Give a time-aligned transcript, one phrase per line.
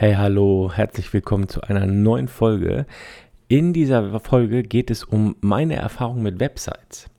[0.00, 2.86] Hey, hallo, herzlich willkommen zu einer neuen Folge.
[3.48, 7.10] In dieser Folge geht es um meine Erfahrung mit Websites.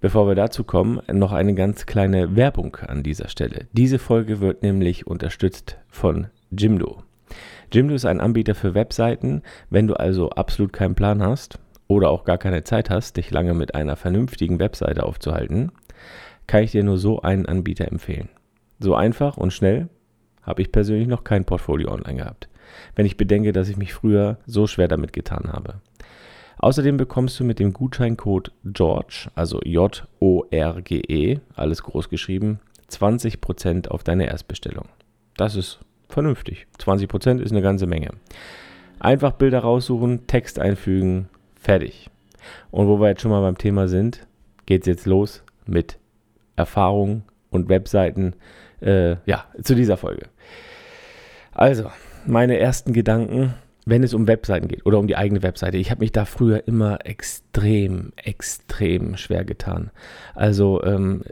[0.00, 3.66] Bevor wir dazu kommen, noch eine ganz kleine Werbung an dieser Stelle.
[3.72, 7.02] Diese Folge wird nämlich unterstützt von Jimdo.
[7.72, 9.42] Jimdo ist ein Anbieter für Webseiten.
[9.68, 11.58] Wenn du also absolut keinen Plan hast
[11.88, 15.72] oder auch gar keine Zeit hast, dich lange mit einer vernünftigen Webseite aufzuhalten,
[16.46, 18.28] kann ich dir nur so einen Anbieter empfehlen.
[18.78, 19.88] So einfach und schnell
[20.44, 22.48] habe ich persönlich noch kein Portfolio online gehabt,
[22.94, 25.80] wenn ich bedenke, dass ich mich früher so schwer damit getan habe.
[26.58, 34.26] Außerdem bekommst du mit dem Gutscheincode George, also J-O-R-G-E, alles groß geschrieben, 20% auf deine
[34.26, 34.86] Erstbestellung.
[35.36, 36.66] Das ist vernünftig.
[36.78, 38.10] 20% ist eine ganze Menge.
[39.00, 42.08] Einfach Bilder raussuchen, Text einfügen, fertig.
[42.70, 44.26] Und wo wir jetzt schon mal beim Thema sind,
[44.66, 45.98] geht es jetzt los mit
[46.56, 47.24] Erfahrungen
[47.54, 48.34] und Webseiten
[48.80, 50.26] äh, ja, zu dieser Folge.
[51.52, 51.90] Also,
[52.26, 53.54] meine ersten Gedanken,
[53.86, 55.76] wenn es um Webseiten geht oder um die eigene Webseite.
[55.76, 59.90] Ich habe mich da früher immer extrem, extrem schwer getan.
[60.34, 61.22] Also, ähm,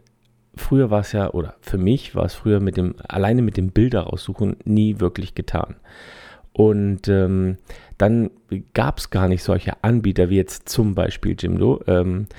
[0.54, 3.70] früher war es ja, oder für mich war es früher mit dem, alleine mit dem
[3.70, 5.76] Bilder raussuchen nie wirklich getan.
[6.52, 7.56] Und ähm,
[7.96, 8.30] dann
[8.74, 11.82] gab es gar nicht solche Anbieter wie jetzt zum Beispiel Jimdo.
[11.86, 12.34] Ähm, äh,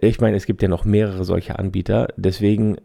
[0.00, 2.08] ich meine, es gibt ja noch mehrere solche Anbieter.
[2.16, 2.76] Deswegen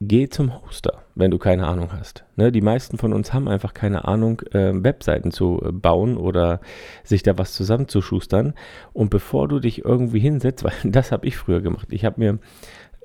[0.00, 2.24] geh zum Hoster, wenn du keine Ahnung hast.
[2.36, 6.60] Ne, die meisten von uns haben einfach keine Ahnung, äh, Webseiten zu äh, bauen oder
[7.04, 8.54] sich da was zusammenzuschustern.
[8.92, 11.88] Und bevor du dich irgendwie hinsetzt, weil das habe ich früher gemacht.
[11.90, 12.38] Ich habe mir,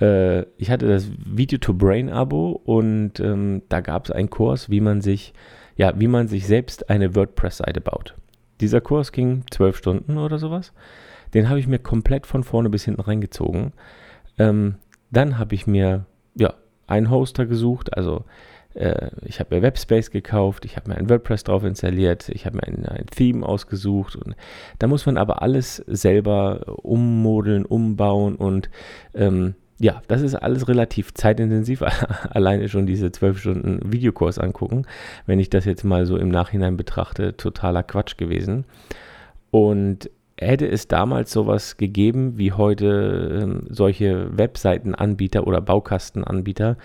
[0.01, 4.69] äh, ich hatte das Video to Brain Abo und ähm, da gab es einen Kurs,
[4.69, 5.33] wie man sich,
[5.75, 8.15] ja, wie man sich selbst eine WordPress-Seite baut.
[8.61, 10.73] Dieser Kurs ging zwölf Stunden oder sowas.
[11.33, 13.73] Den habe ich mir komplett von vorne bis hinten reingezogen.
[14.37, 14.75] Ähm,
[15.11, 16.05] dann habe ich mir
[16.35, 16.53] ja,
[16.87, 18.25] einen Hoster gesucht, also
[18.73, 22.57] äh, ich habe mir Webspace gekauft, ich habe mir ein WordPress drauf installiert, ich habe
[22.57, 24.35] mir ein, ein, Theme ausgesucht und
[24.77, 28.69] da muss man aber alles selber ummodeln, umbauen und
[29.13, 31.81] ähm, ja, das ist alles relativ zeitintensiv,
[32.29, 34.85] alleine schon diese zwölf Stunden Videokurs angucken.
[35.25, 38.65] Wenn ich das jetzt mal so im Nachhinein betrachte, totaler Quatsch gewesen.
[39.51, 46.77] Und hätte es damals sowas gegeben wie heute ähm, solche Webseitenanbieter oder Baukastenanbieter,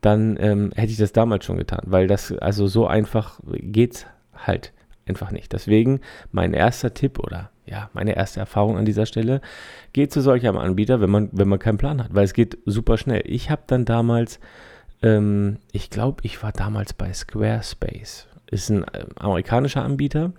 [0.00, 4.72] dann ähm, hätte ich das damals schon getan, weil das also so einfach geht halt
[5.06, 5.52] einfach nicht.
[5.52, 9.40] Deswegen mein erster Tipp oder ja, meine erste Erfahrung an dieser Stelle,
[9.92, 12.58] geht zu solch einem Anbieter, wenn man, wenn man keinen Plan hat, weil es geht
[12.64, 13.22] super schnell.
[13.26, 14.40] Ich habe dann damals,
[15.02, 20.32] ähm, ich glaube, ich war damals bei Squarespace ist ein äh, amerikanischer Anbieter.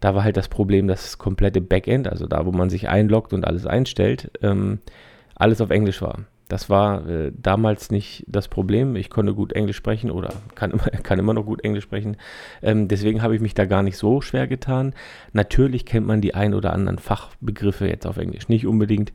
[0.00, 3.32] Da war halt das Problem, dass das komplette Backend, also da, wo man sich einloggt
[3.32, 4.78] und alles einstellt, ähm,
[5.34, 6.20] alles auf Englisch war.
[6.50, 8.96] Das war äh, damals nicht das Problem.
[8.96, 12.16] Ich konnte gut Englisch sprechen oder kann immer, kann immer noch gut Englisch sprechen.
[12.60, 14.92] Ähm, deswegen habe ich mich da gar nicht so schwer getan.
[15.32, 19.12] Natürlich kennt man die ein oder anderen Fachbegriffe jetzt auf Englisch nicht unbedingt.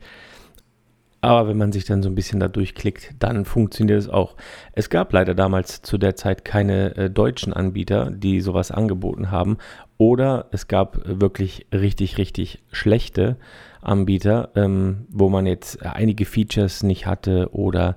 [1.20, 4.36] Aber wenn man sich dann so ein bisschen da durchklickt, dann funktioniert es auch.
[4.72, 9.56] Es gab leider damals zu der Zeit keine äh, deutschen Anbieter, die sowas angeboten haben.
[9.98, 13.36] Oder es gab wirklich richtig, richtig schlechte
[13.80, 17.96] Anbieter, ähm, wo man jetzt einige Features nicht hatte oder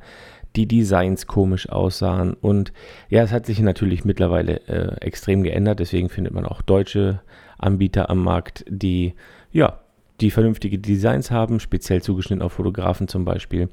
[0.56, 2.34] die Designs komisch aussahen.
[2.34, 2.74] Und
[3.09, 5.80] ja, es hat sich natürlich mittlerweile äh, extrem geändert.
[5.80, 7.22] Deswegen findet man auch deutsche
[7.57, 9.13] Anbieter am Markt, die
[9.51, 9.80] ja
[10.22, 13.69] die vernünftige Designs haben, speziell zugeschnitten auf Fotografen zum Beispiel.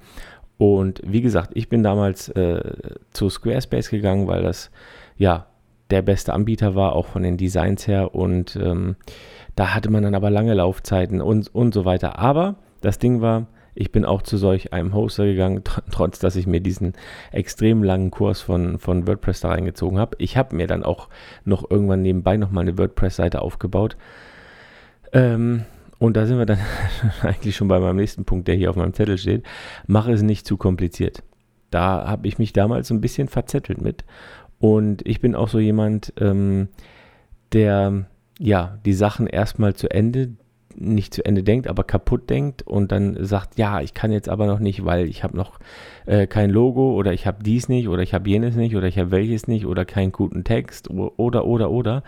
[0.59, 2.73] Und wie gesagt, ich bin damals äh,
[3.11, 4.71] zu Squarespace gegangen, weil das
[5.17, 5.47] ja
[5.91, 8.15] der beste Anbieter war, auch von den Designs her.
[8.15, 8.97] Und ähm,
[9.55, 12.19] da hatte man dann aber lange Laufzeiten und, und so weiter.
[12.19, 16.47] Aber das Ding war, ich bin auch zu solch einem Hoster gegangen, trotz dass ich
[16.47, 16.95] mir diesen
[17.31, 20.17] extrem langen Kurs von, von WordPress da reingezogen habe.
[20.19, 21.09] Ich habe mir dann auch
[21.45, 23.97] noch irgendwann nebenbei nochmal eine WordPress-Seite aufgebaut.
[25.13, 25.67] Ähm,
[25.99, 26.59] und da sind wir dann
[27.23, 29.45] eigentlich schon bei meinem nächsten Punkt, der hier auf meinem Zettel steht.
[29.87, 31.23] Mache es nicht zu kompliziert.
[31.71, 34.05] Da habe ich mich damals so ein bisschen verzettelt mit.
[34.59, 36.69] Und ich bin auch so jemand, ähm,
[37.53, 38.07] der
[38.39, 40.33] ja die Sachen erstmal zu Ende,
[40.75, 44.47] nicht zu Ende denkt, aber kaputt denkt und dann sagt, ja, ich kann jetzt aber
[44.47, 45.59] noch nicht, weil ich habe noch
[46.05, 48.99] äh, kein Logo oder ich habe dies nicht oder ich habe jenes nicht oder ich
[48.99, 52.03] habe welches nicht oder keinen guten Text oder oder oder.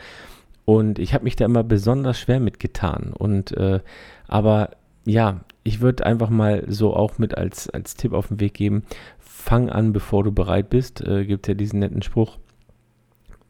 [0.68, 3.14] Und ich habe mich da immer besonders schwer mitgetan.
[3.16, 3.80] Und äh,
[4.26, 4.72] aber
[5.06, 8.82] ja, ich würde einfach mal so auch mit als, als Tipp auf den Weg geben,
[9.18, 11.00] fang an, bevor du bereit bist.
[11.00, 12.36] Äh, Gibt ja diesen netten Spruch.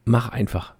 [0.05, 0.75] Mach einfach.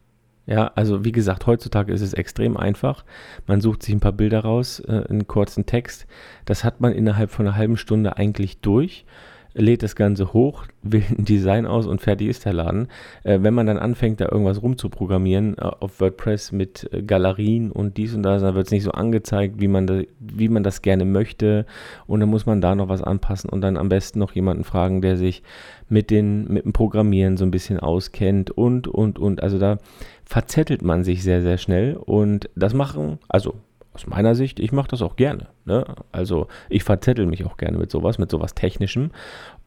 [0.45, 3.03] Ja, also wie gesagt, heutzutage ist es extrem einfach.
[3.45, 6.07] Man sucht sich ein paar Bilder raus, äh, einen kurzen Text.
[6.45, 9.05] Das hat man innerhalb von einer halben Stunde eigentlich durch.
[9.53, 12.87] Lädt das Ganze hoch, wählt ein Design aus und fertig ist der Laden.
[13.23, 17.97] Äh, wenn man dann anfängt, da irgendwas rumzuprogrammieren äh, auf WordPress mit äh, Galerien und
[17.97, 20.81] dies und das, dann wird es nicht so angezeigt, wie man, da, wie man das
[20.81, 21.65] gerne möchte.
[22.07, 25.01] Und dann muss man da noch was anpassen und dann am besten noch jemanden fragen,
[25.01, 25.43] der sich
[25.89, 29.41] mit, den, mit dem Programmieren so ein bisschen auskennt und, und, und.
[29.41, 29.77] Also da
[30.23, 31.95] verzettelt man sich sehr, sehr schnell.
[31.95, 33.55] Und das machen, also
[33.99, 35.47] aus meiner Sicht, ich mache das auch gerne.
[35.65, 35.85] Ne?
[36.11, 39.11] Also ich verzettel mich auch gerne mit sowas, mit sowas Technischem.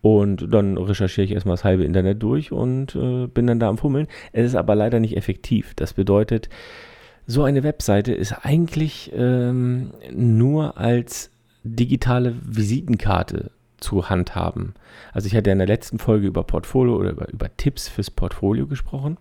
[0.01, 3.79] Und dann recherchiere ich erstmal das halbe Internet durch und äh, bin dann da am
[3.79, 4.09] Fummeln.
[4.33, 5.75] Es ist aber leider nicht effektiv.
[5.75, 6.49] Das bedeutet,
[7.27, 11.31] so eine Webseite ist eigentlich ähm, nur als
[11.63, 14.75] digitale Visitenkarte zu handhaben.
[15.13, 18.11] Also ich hatte ja in der letzten Folge über Portfolio oder über, über Tipps fürs
[18.11, 19.19] Portfolio gesprochen.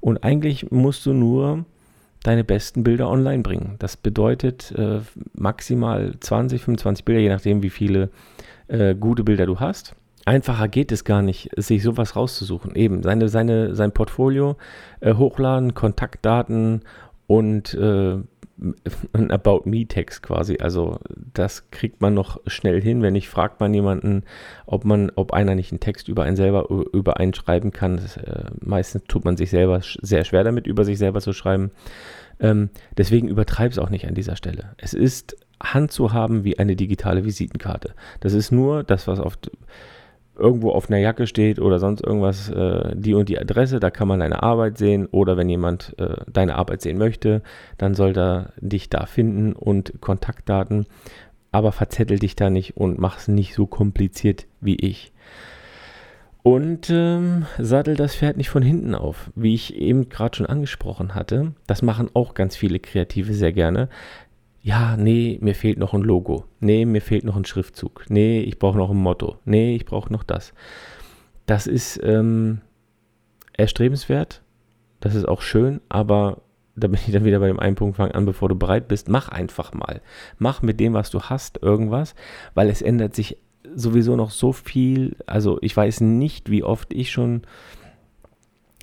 [0.00, 1.64] Und eigentlich musst du nur
[2.24, 3.76] deine besten Bilder online bringen.
[3.78, 5.00] Das bedeutet äh,
[5.34, 8.10] maximal 20, 25 Bilder, je nachdem, wie viele
[8.66, 9.94] äh, gute Bilder du hast.
[10.24, 12.74] Einfacher geht es gar nicht, sich sowas rauszusuchen.
[12.74, 14.56] Eben seine, seine, sein Portfolio
[15.00, 16.80] äh, hochladen, Kontaktdaten
[17.26, 18.16] und äh,
[19.12, 20.58] ein About Me-Text quasi.
[20.60, 20.98] Also
[21.32, 23.02] das kriegt man noch schnell hin.
[23.02, 24.22] Wenn nicht, fragt man jemanden,
[24.66, 27.96] ob man, ob einer nicht einen Text über einen selber über einen schreiben kann.
[27.96, 31.72] Das, äh, meistens tut man sich selber sehr schwer damit, über sich selber zu schreiben.
[32.40, 34.74] Ähm, deswegen übertreib es auch nicht an dieser Stelle.
[34.76, 37.94] Es ist Hand zu haben wie eine digitale Visitenkarte.
[38.20, 39.36] Das ist nur das, was auf
[40.36, 44.08] irgendwo auf einer Jacke steht oder sonst irgendwas, äh, die und die Adresse, da kann
[44.08, 47.42] man deine Arbeit sehen oder wenn jemand äh, deine Arbeit sehen möchte,
[47.78, 50.86] dann soll er dich da finden und Kontaktdaten,
[51.52, 55.12] aber verzettel dich da nicht und mach es nicht so kompliziert wie ich.
[56.42, 61.14] Und ähm, sattel das Pferd nicht von hinten auf, wie ich eben gerade schon angesprochen
[61.14, 61.54] hatte.
[61.66, 63.88] Das machen auch ganz viele Kreative sehr gerne
[64.64, 66.46] ja, nee, mir fehlt noch ein Logo.
[66.58, 68.06] Nee, mir fehlt noch ein Schriftzug.
[68.08, 69.36] Nee, ich brauche noch ein Motto.
[69.44, 70.54] Nee, ich brauche noch das.
[71.44, 72.62] Das ist ähm,
[73.52, 74.40] erstrebenswert.
[75.00, 76.40] Das ist auch schön, aber
[76.76, 79.10] da bin ich dann wieder bei dem einen Punkt, fang an, bevor du bereit bist.
[79.10, 80.00] Mach einfach mal.
[80.38, 82.14] Mach mit dem, was du hast, irgendwas,
[82.54, 83.36] weil es ändert sich
[83.74, 85.18] sowieso noch so viel.
[85.26, 87.42] Also ich weiß nicht, wie oft ich schon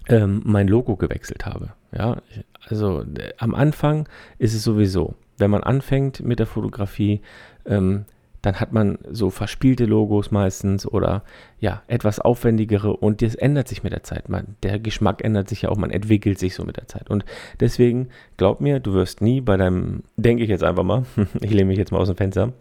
[0.08, 1.74] ähm, mein Logo gewechselt habe.
[1.96, 2.22] Ja,
[2.68, 4.08] also äh, am Anfang
[4.38, 7.20] ist es sowieso wenn man anfängt mit der Fotografie,
[7.66, 8.06] ähm,
[8.42, 11.24] dann hat man so verspielte Logos meistens oder
[11.60, 14.30] ja, etwas aufwendigere und das ändert sich mit der Zeit.
[14.30, 17.10] Man, der Geschmack ändert sich ja auch, man entwickelt sich so mit der Zeit.
[17.10, 17.26] Und
[17.60, 18.08] deswegen,
[18.38, 21.06] glaub mir, du wirst nie bei deinem, denke ich jetzt einfach mal,
[21.42, 22.54] ich lehne mich jetzt mal aus dem Fenster,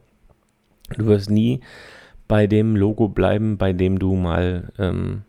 [0.99, 1.61] du wirst nie
[2.29, 5.23] bei dem Logo bleiben, bei dem du mal ähm,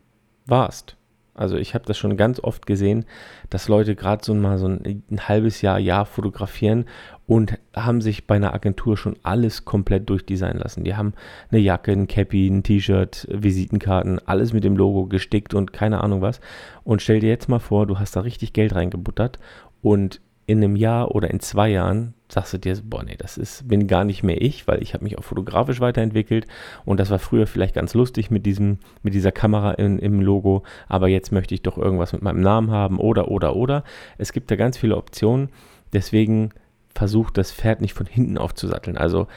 [0.46, 0.98] warst.
[1.34, 3.06] Also ich habe das schon ganz oft gesehen,
[3.50, 6.86] dass Leute gerade so mal so ein, ein, halbes Jahr, Jahr fotografieren
[7.26, 10.84] und haben sich bei einer Agentur schon alles komplett durchdesignen lassen.
[10.84, 11.14] Die haben
[11.50, 16.22] eine Jacke, ein Cappy, ein T-Shirt, Visitenkarten, alles mit dem Logo gestickt und keine Ahnung
[16.22, 16.42] was.
[16.84, 19.40] Und stell dir jetzt mal vor, du hast da richtig Geld reingebuttert
[19.82, 20.20] und
[20.52, 23.88] in einem Jahr oder in zwei Jahren sagst du dir, boah, nee, das ist, bin
[23.88, 26.48] gar nicht mehr ich, weil ich habe mich auch fotografisch weiterentwickelt
[26.86, 30.64] und das war früher vielleicht ganz lustig mit diesem, mit dieser Kamera in, im Logo,
[30.88, 33.84] aber jetzt möchte ich doch irgendwas mit meinem Namen haben oder, oder, oder.
[34.18, 35.50] Es gibt da ganz viele Optionen,
[35.94, 36.52] deswegen
[36.94, 38.98] versucht das Pferd nicht von hinten aufzusatteln.
[38.98, 39.28] Also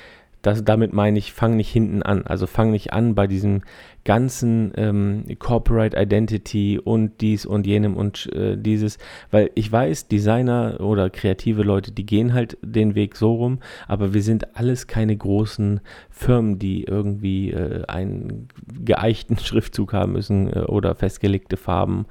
[0.45, 2.27] das, damit meine ich, fang nicht hinten an.
[2.27, 3.63] Also fang nicht an bei diesem
[4.05, 8.99] ganzen ähm, Corporate Identity und dies und jenem und äh, dieses,
[9.31, 14.13] weil ich weiß, Designer oder kreative Leute, die gehen halt den Weg so rum, aber
[14.13, 18.49] wir sind alles keine großen Firmen, die irgendwie äh, einen
[18.85, 22.05] geeichten Schriftzug haben müssen äh, oder festgelegte Farben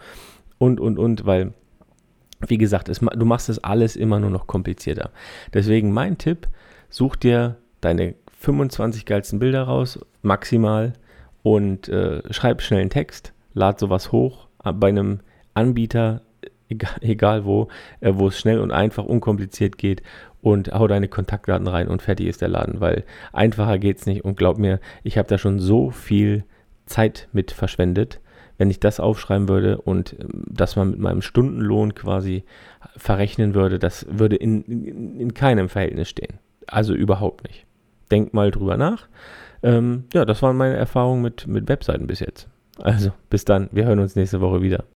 [0.58, 1.54] und, und, und, weil,
[2.48, 5.12] wie gesagt, es, du machst das alles immer nur noch komplizierter.
[5.54, 6.48] Deswegen mein Tipp,
[6.90, 10.94] such dir deine 25 geilsten Bilder raus, maximal,
[11.44, 15.20] und äh, schreib schnell einen Text, lad sowas hoch bei einem
[15.54, 16.22] Anbieter,
[16.70, 17.70] egal, egal wo,
[18.02, 20.04] äh, wo es schnell und einfach, unkompliziert geht
[20.42, 24.26] und hau deine Kontaktdaten rein und fertig ist der Laden, weil einfacher geht es nicht
[24.26, 26.44] und glaub mir, ich habe da schon so viel
[26.86, 28.20] Zeit mit verschwendet,
[28.58, 32.44] wenn ich das aufschreiben würde und ähm, das mal mit meinem Stundenlohn quasi
[32.98, 36.40] verrechnen würde, das würde in, in, in keinem Verhältnis stehen.
[36.68, 37.66] Also überhaupt nicht
[38.14, 39.08] denk mal drüber nach.
[39.64, 42.48] Ähm, ja, das waren meine Erfahrungen mit, mit Webseiten bis jetzt.
[42.80, 43.70] Also, bis dann.
[43.72, 44.84] Wir hören uns nächste Woche wieder.